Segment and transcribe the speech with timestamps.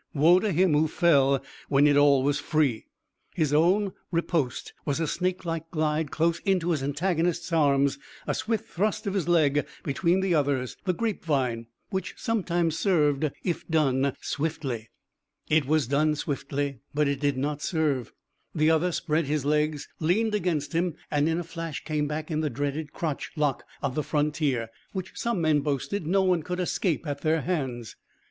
[0.15, 2.87] Woe to him who fell when it all was free!
[3.35, 9.05] His own riposte was a snakelike glide close into his antagonist's arms, a swift thrust
[9.05, 14.89] of his leg between the other's the grapevine, which sometimes served if done swiftly.
[15.51, 18.11] It was done swiftly, but it did not serve.
[18.55, 22.39] The other spread his legs, leaned against him, and in a flash came back in
[22.39, 27.05] the dreaded crotch lock of the frontier, which some men boasted no one could escape
[27.05, 27.95] at their hands.